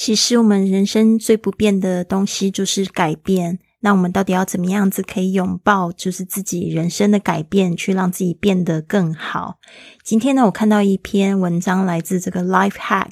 [0.00, 3.58] 其实我们人生最不变的东西就是改变。
[3.80, 9.58] 那我们到底要怎么样子可以拥抱，就是自己人生的改变，去让自己变得更好？
[10.02, 13.10] 今天呢，我看到一篇文章，来自这个 Life Hack，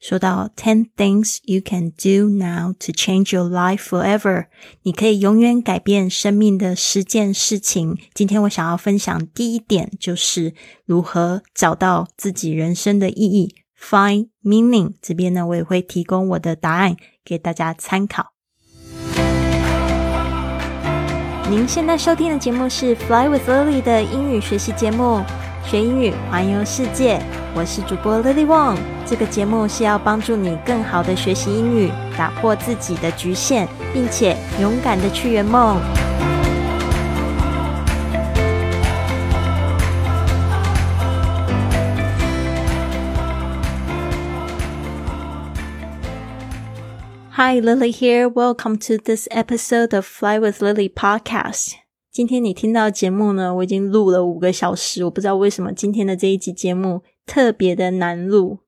[0.00, 4.46] 说到 Ten things you can do now to change your life forever。
[4.84, 7.98] 你可以永远改变生命的十件事情。
[8.14, 10.54] 今天我想要分享第一点，就是
[10.86, 13.54] 如何找到自己人生的意义。
[13.84, 18.32] Find meaning，这边呢，我也会提供我的答案给大家参考。
[21.50, 25.22] 您现在收听的节目是《Fly with Lily》的英语学习节目，
[25.66, 27.20] 学英语环游世界。
[27.54, 28.78] 我是主播 Lily Wong。
[29.04, 35.78] 这个节目是要帮助你更好的学习英语，打破自己的局限，并且勇敢的去圆梦。
[47.36, 48.28] Hi, Lily here.
[48.28, 51.72] Welcome to this episode of Fly with Lily podcast.
[52.12, 55.02] 今天你听到节目呢，我已经录了五个小时。
[55.02, 58.60] 我不知道为什么今天的这一集节目特别的难录。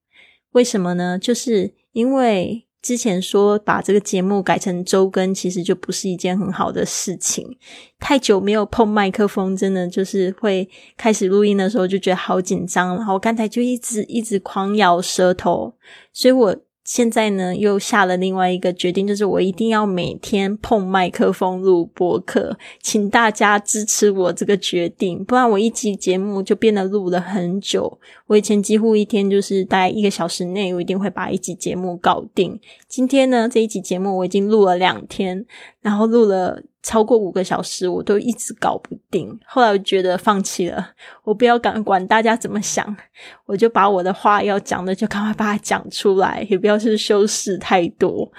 [0.51, 1.17] 为什么呢？
[1.17, 7.57] 就是因为之前说把这个节目改成周更，其实就不是一件很好的事情。
[8.01, 12.97] 太久没有碰麦克风，真的就是会开始录音的时候就觉得好紧张。
[12.97, 15.75] 然后我刚才就一直一直狂咬舌头，
[16.13, 16.57] 所以我。
[16.87, 27.99] 现在呢，又下了另外一个决定，就是我一定要每天碰麦克风录播客，请大家支持我这个决定，不然我一集节目就变得录了很久。
[28.29, 32.59] 我以前几乎一天就是待一个小时内，我一定会把一集节目搞定。
[32.89, 35.45] 今天呢，这一集节目我已经录了两天，
[35.83, 36.63] 然后录了。
[36.87, 39.29] 超过五个小时，我都一直搞不定。
[39.45, 40.91] 后来我觉得放弃了，
[41.25, 42.97] 我不要管管大家怎么想，
[43.45, 48.31] 我就把我的话要讲的就赶快把它讲出来，也不要是修饰太多。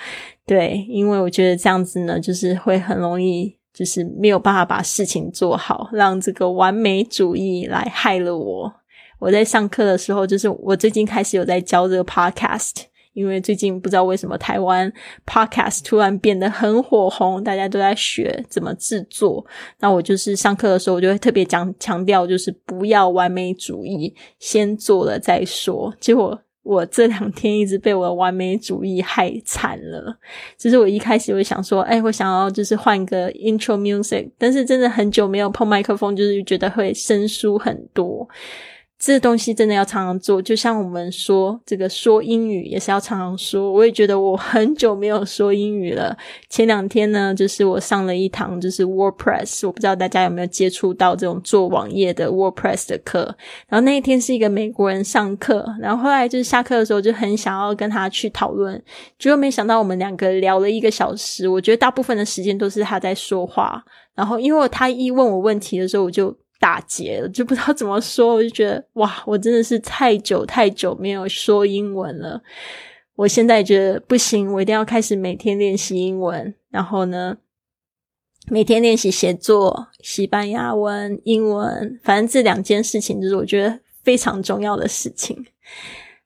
[0.46, 8.74] 对，因为我觉得这样子呢，就是会很容易，就是没有办法把事情做好，让这个完美主义来害了我。
[9.20, 12.86] 我在上课的时候，就是我最近开始有在教这个 podcast。
[13.18, 14.94] 因为最近不知道为什么台湾
[15.26, 19.44] podcast 突然变得很火红，大家都在学怎么制作。
[19.80, 25.92] 那我就是上课的时候，我就会特别讲强调，就是不要完美主义，先做了再说。
[26.00, 30.16] 结果我这两天一直被我的完美主义害惨了。
[30.56, 38.30] 其实我一开始会想说，哎，我想要就是换个 intro music，但是真的很久没有碰麦克风，就是觉得会生疏很多。
[39.00, 43.72] 这东西真的要常常做，就像我们说这个说英语也是要常常说。
[43.72, 46.18] 我也觉得我很久没有说英语了。
[46.50, 53.38] 前两天呢，就是我上了一堂就是 WordPress，我不知道大家有没有接触到这种做网页的 WordPress 的课。
[53.68, 58.82] 然后那一天是一个美国人上课，然后后来就是下课的时候就很想要跟他去讨论，
[59.20, 61.48] 结果没想到我们两个聊了一个小时。
[61.48, 63.84] 我觉得大部分的时间都是他在说话，
[64.16, 66.36] 然后因为他一问我问题的时候，我就。
[66.60, 72.42] 打结了，就不知道怎么说，我就觉得哇，我真的是太久太久没有说英文了。
[73.16, 76.54] 我现在觉得不行，我一定要开始每天练习英文。
[76.70, 77.38] 然后呢，
[78.50, 85.46] 每天练习写作、西班牙文、英文，反正这两件事情就是我觉得非常重要的事情。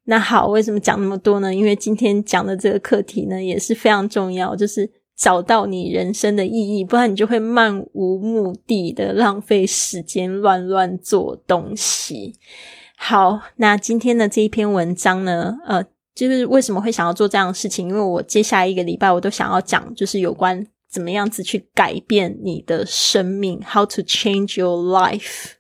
[0.06, 1.54] 那好，为什么讲那么多呢？
[1.54, 4.92] 因为今天讲的这个课题呢，也是非常重要，就是。
[5.22, 12.34] 找到你人生的意义，不然你就会漫无目的的浪费时间，乱乱做东西。
[12.98, 17.88] 好，那今天的这一篇文章呢，呃，就是为什么会想要做这样的事情？
[17.90, 25.52] 因为我接下来一个礼拜我都想要讲，就是有关怎么样子去改变你的生命，How to change your life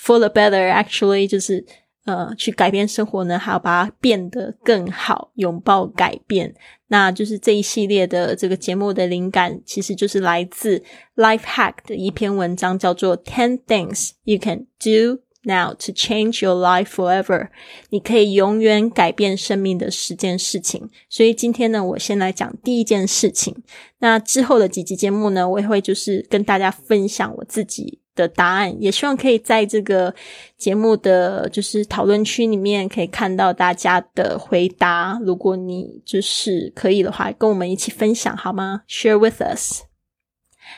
[0.00, 0.72] for the better。
[0.72, 1.66] Actually，就是
[2.06, 6.54] 呃，去改变生活呢，还要把它变得更好，拥抱改变。
[6.86, 10.80] 那就是这一系列的这个节目的灵感，其实就是来自
[11.16, 17.48] Life Hack 的一篇文章，叫做 Ten Things You Can Do Now to Change Your Life Forever。
[17.90, 20.88] 你可以永远改变生命的十件事情。
[21.08, 23.64] 所以今天呢，我先来讲第一件事情。
[23.98, 27.98] 那之后的几集节目呢，我也会就是跟大家分享我自己。
[28.16, 30.12] 的答案，也希望可以在这个
[30.56, 35.16] 节目的就是讨论区里面可以看到大家的回答。
[35.22, 39.82] 如果你就是可以的话，跟我们一起分享好吗？Share with us。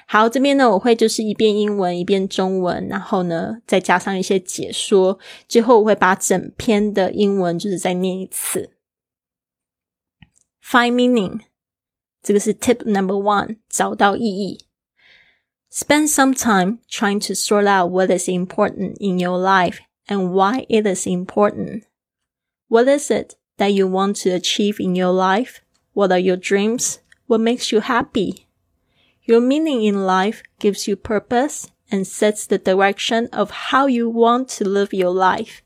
[0.07, 5.19] 好，这边呢我会就是一遍英文一遍中文，然后呢再加上一些解说，
[5.49, 8.73] 最后我会把整篇的英文就是再念一次。
[10.63, 11.41] Find meaning，
[12.23, 14.68] 这个是 Tip number one，找到意义。
[15.71, 20.87] Spend some time trying to sort out what is important in your life and why it
[20.87, 21.85] is important.
[22.69, 25.61] What is it that you want to achieve in your life?
[25.93, 27.01] What are your dreams?
[27.27, 28.47] What makes you happy?
[29.25, 34.49] Your meaning in life gives you purpose and sets the direction of how you want
[34.49, 35.63] to live your life.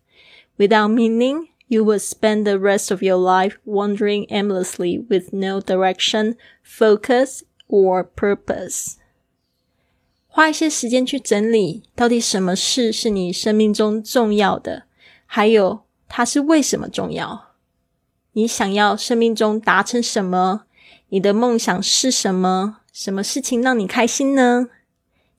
[0.59, 6.37] Without meaning, you will spend the rest of your life wandering aimlessly with no direction,
[6.63, 8.99] focus, or purpose.
[10.35, 14.85] 花一些时间去整理，到底什么事是你生命中重要的，
[15.27, 17.51] 还有它是为什么重要？
[18.33, 20.63] 你想要生命中达成什么？
[21.11, 22.79] 你的梦想是什么？
[22.95, 24.71] 什么事情让你开心呢？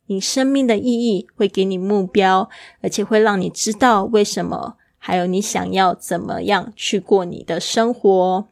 [0.06, 2.52] 你生命的意义会给你目标，
[2.82, 8.48] 而且会让你知道为什么，还有你想要怎么样去过你的生活。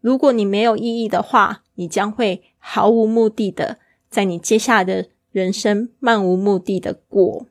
[0.00, 3.78] 如果你没有意义的话，你将会毫无目的的
[4.08, 7.46] 在你接下来的人生漫无目的的过。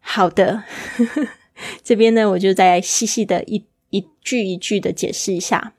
[0.00, 0.64] 好的。
[1.84, 5.74] 这边呢，我就再细细的一一句一句的解释一下。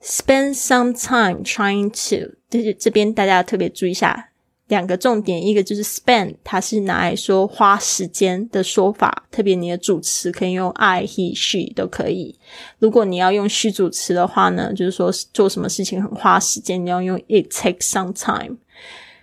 [0.00, 4.29] Spend some time trying to，就是这边大家特别注意一下
[4.70, 12.38] 两个重点，一个就是 spend，它是拿来说花时间的说法，特别你的主词可以用 I、he、she 都可以。
[12.78, 18.58] 如果你要用虚主词的话呢，就是说做什么事情很花时间，你要用 it takes some time。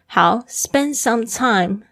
[0.06, 1.84] 好，spend some time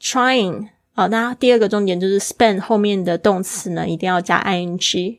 [0.00, 0.68] trying。
[0.92, 5.18] 好，那第二个重点就是 spend 后面的动词呢，一定要加 ing。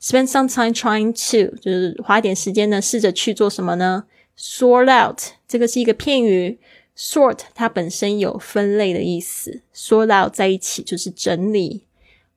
[0.00, 4.04] Spend some time trying to，就是花一点时间呢，试着去做什么呢
[4.38, 6.60] ？Sort out，这个是一个片语。
[6.96, 11.86] Sort 它本身有分类的意思，sort 在一起就是整理。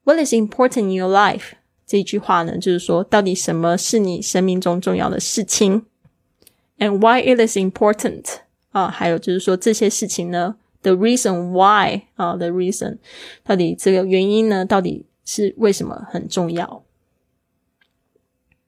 [0.03, 1.51] What is important in your life？
[1.85, 5.85] 这句话呢，就是说到底什么是你生命中重要的事情
[6.79, 8.23] ？And why it is important？
[8.71, 12.97] 啊，还有就是说这些事情呢？The reason why 啊，the reason
[13.43, 14.65] 到底这个原因呢？
[14.65, 16.83] 到底是为什么很重要？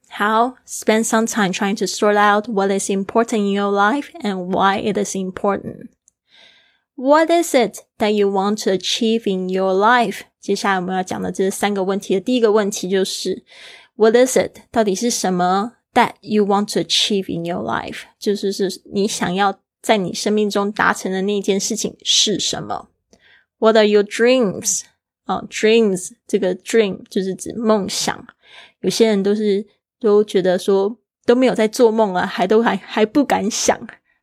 [0.08, 4.79] 好，spend some time trying to sort out what is important in your life and why
[4.79, 5.88] it is important.
[6.96, 10.20] What is it that you want to achieve in your life？
[10.41, 13.44] 接下来我们要讲的这三个问题的第一个问题就是，
[13.96, 14.58] What is it？
[14.70, 18.02] 到底是什么 that you want to achieve in your life？
[18.20, 22.88] 就是是你想要在你生命中达成的那件事情是什么？
[23.58, 24.82] What are your dreams？
[25.25, 28.26] 啊，dreams 这个 dream 就是指梦想。
[28.81, 29.67] 有些人都是
[30.00, 33.78] 都觉得说都没有在做梦啊，还都还还不敢想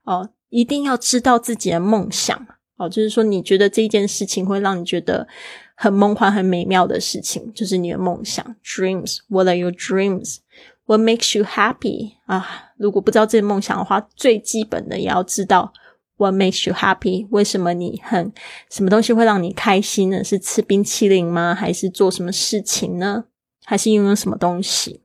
[0.05, 0.31] 哦。
[0.49, 2.46] 一定要知道自己的梦想
[2.76, 5.26] 哦，就是说你觉得这件事情会让你觉得
[5.75, 8.44] 很梦幻、很美妙的事情，就是你的梦想。
[8.64, 12.46] Dreams，What are your dreams？What makes you happy 啊？
[12.79, 15.72] 如果不知道这个梦想的话，最基本的也要知道
[16.17, 17.26] What makes you happy？
[17.31, 18.32] 为什么你很
[18.70, 20.22] 什么东西会让你开心呢？
[20.22, 21.55] 是吃冰淇淋吗？
[21.55, 23.25] 还是做什么事情呢？
[23.64, 25.02] 还是拥有什么东西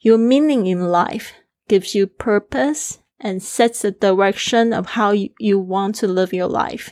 [0.00, 1.32] ？Your meaning in life
[1.68, 6.48] gives you purpose and sets the direction of how you, you want to live your
[6.48, 6.90] life.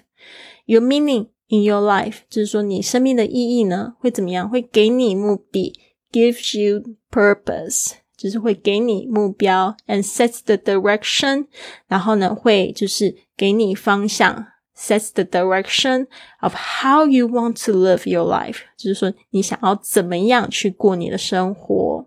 [0.66, 4.48] Your meaning in your life 就是说你生命的意义呢会怎么样？
[4.48, 5.74] 会给你目的，
[6.10, 7.92] gives you purpose。
[8.14, 11.48] 就是会给你目标，and sets the direction，
[11.88, 14.46] 然后呢，会就是给你方向，
[14.76, 16.06] sets the direction
[16.40, 22.06] of how you want to live your life，就是说你想要怎么样去过你的生活。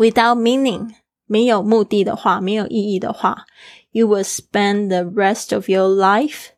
[0.00, 0.90] Without meaning，
[1.26, 3.46] 没有目的的话，没有意义的话，
[3.92, 6.48] you will spend the rest of your life，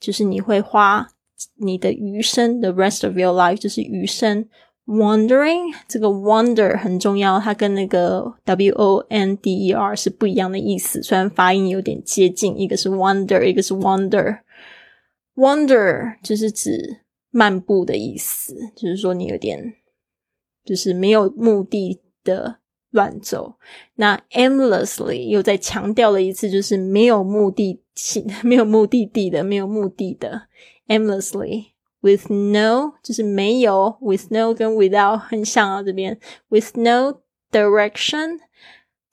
[0.00, 1.08] 就是你会花
[1.56, 4.48] 你的余生，the rest of your life 就是余生。
[4.86, 19.74] Wondering 这个 wonder 很重要，它跟那个 w o n d e r 是不一样的意思，虽然发音有点接近，一个是 wonder，一个是 wonder。Wonder 就是指漫步的意思，就是说你有点
[20.64, 22.60] 就是没有目的的
[22.93, 23.55] 乱走。
[23.95, 30.47] 那 endlessly 又再强调了一次，就是没有目的性、 没有目的地的、没有目的的
[30.87, 31.73] endlessly。
[32.01, 36.19] with no 就是没有，with no 跟 without 很像啊，这边
[36.49, 38.39] with no direction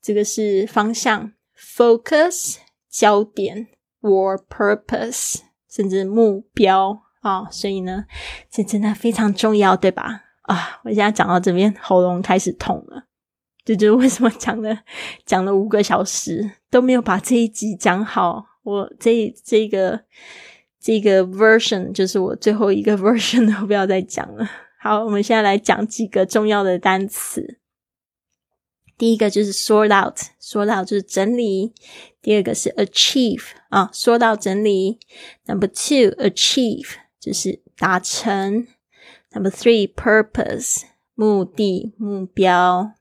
[0.02, 2.56] 这个是方向，focus
[2.90, 3.68] 焦点
[4.02, 5.37] ，or purpose
[5.68, 8.06] 甚至目标啊，所以呢，
[8.50, 10.25] 这真的非常重要，对吧？
[10.42, 13.04] 啊，我现在讲到这边喉咙开始痛了，
[13.64, 14.79] 这就是为什么讲了
[15.25, 20.05] 讲了五个小时都没有把这一集讲好，我这这个。
[20.83, 24.50] 这个 version 就是我最后一个 version，我不要再讲了。
[24.79, 27.59] 好，我们现在来讲几个重要的单词。
[28.97, 31.75] 第一个就是 sort out，sort out 就是整理。
[32.23, 34.99] 第二个是 achieve 啊，sort out 整理。
[35.45, 38.67] Number two，achieve 就是达成。
[39.33, 42.95] Number three，purpose 目的目标。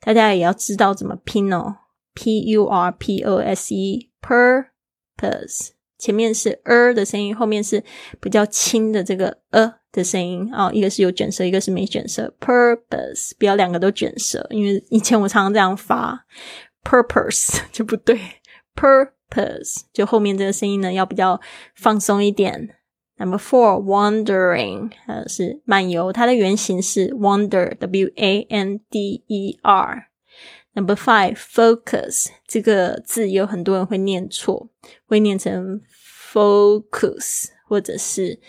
[0.00, 1.76] 大家也要知道怎么拼哦
[2.14, 7.84] ，p u r p o s e，purpose，前面是 er 的声音，后面是
[8.20, 10.50] 比较轻的这个 a 的声音。
[10.52, 16.26] 啊，一个是有卷舌，一个是没卷舌，purpose，不要两个都卷舌，因为以前我常常这样发
[16.82, 18.18] ，purpose 就不对
[18.74, 21.38] ，purpose 就后面这个声音呢要比较
[21.74, 22.76] 放松一点。
[23.20, 30.06] Number four, wandering，呃，是漫游，它的原型是 wander，w a n d e r。
[30.72, 34.70] Number five, focus，这个字有很多人会念错，
[35.04, 35.82] 会念成
[36.32, 38.40] focus 或者是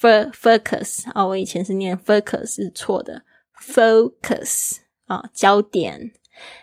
[0.00, 3.24] focus 啊，我以前是念 focus 是错的
[3.60, 6.12] ，focus 啊，焦点。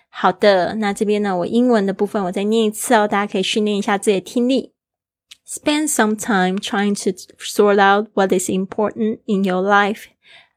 [0.07, 4.73] 好的，那这边呢，我英文的部分我再念一次哦，大家可以训练一下自己的听力。
[5.49, 10.09] Spend some time trying to sort out what is important in your life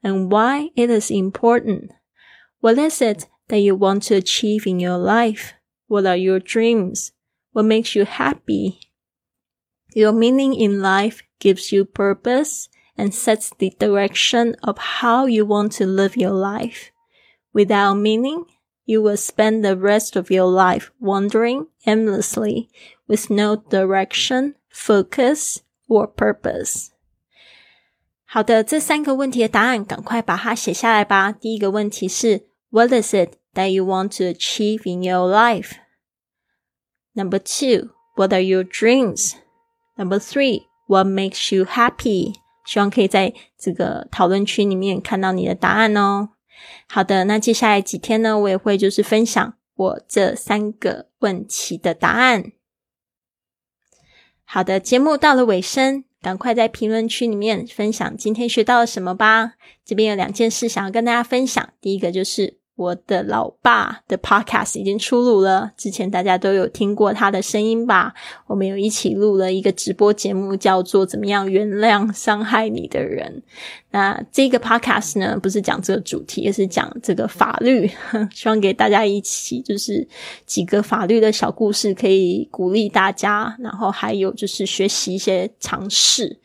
[0.03, 1.93] and why it is important.
[2.59, 5.53] What is it that you want to achieve in your life?
[5.87, 7.13] What are your dreams?
[7.53, 8.81] What makes you happy?
[9.93, 12.67] Your meaning in life gives you purpose
[12.97, 16.91] and sets the direction of how you want to live your life.
[17.53, 18.43] Without meaning,
[18.83, 22.69] you will spend the rest of your life wandering aimlessly
[23.07, 26.88] with no direction focus or purpose。
[28.24, 31.32] 好的，这三个问题的答案，赶快把它写下来吧。
[31.32, 35.72] 第一个问题是：What is it that you want to achieve in your life?
[37.14, 39.34] Number two, what are your dreams?
[39.96, 42.34] Number three, what makes you happy?
[42.66, 46.30] 希望可以在这个讨论区里面看到你的答案哦。
[46.88, 52.52] 好的，那接下来几天呢，我也会就是分享我这三个问题的答案。
[54.53, 59.53] 好的，节目到了尾声，赶快在评论区里面分享今天学到了什么吧。
[59.85, 62.60] 这边有两件事想要跟大家分享，第一个就是。
[62.81, 68.11] 我的老爸的 podcast 已经出炉了，之前大家都有听过他的声音吧？
[68.47, 73.43] 我们有一起录了一个直播节目，叫做《怎么样原谅伤害你的人》。
[73.91, 77.87] 那这个 podcast 呢，不是讲这个主题，也是讲这个法律，
[78.33, 80.07] 希望给大家一起就是
[80.47, 86.39] 几个法律的小故事，可以鼓励大家，然后还有就是学习一些常识。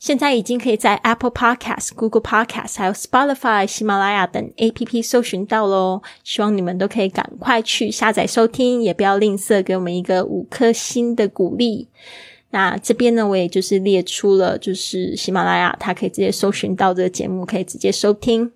[0.00, 6.00] 现在已经可以在 Apple Podcast、Google Podcast、还有 Spotify、喜马拉雅等 A P P 搜寻到喽。
[6.24, 11.86] 希望你们都可以赶快去下载收听，也不要吝啬给我们一个五颗星的鼓励。
[12.48, 18.50] 那这边呢，我也就是列出了，就是喜马拉雅它可以直接搜寻到这个节目，可以直接收听。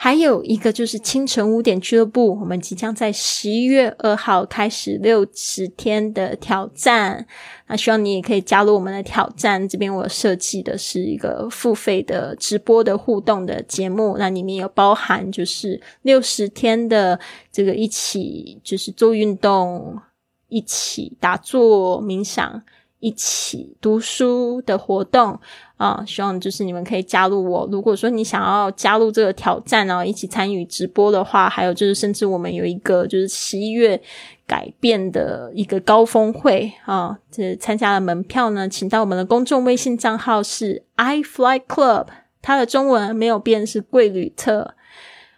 [0.00, 7.26] 还有一个就是清晨五点俱乐部，我们即将在十一月二号开始六十天的挑战。
[7.66, 9.68] 那希望你也可以加入我们的挑战。
[9.68, 17.18] 这边我设计的是一个付费的直播的互动的节目，那里面有包含就是六十天的
[17.50, 20.00] 这个一起就是做运动、
[20.46, 22.62] 一起打坐冥想、
[23.00, 25.38] 一起读书的活动。
[25.76, 27.68] 啊，希望就是你们可以加入我。
[27.70, 34.00] 如果说你想要加入这个挑战啊，一起参与直播的话，还有就是，甚至我们有一个就是十一月
[34.44, 42.06] 改变的一个高峰会啊，这参加的门票呢，请到我们的公众微信账号是 i fly club，
[42.42, 44.74] 它的中文没有变，是贵旅特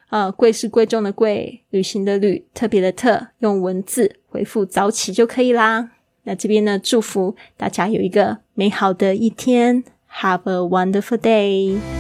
[0.08, 5.90] 啊，贵是贵重的贵，旅行的旅，特别的特，用文字回复早起就可以啦。
[6.24, 9.84] 那这边呢，祝福大家有一个美好的一天。
[10.12, 11.99] Have a wonderful day.